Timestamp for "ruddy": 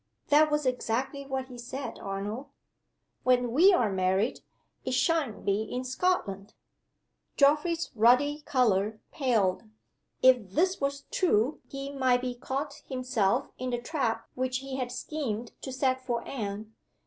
7.93-8.41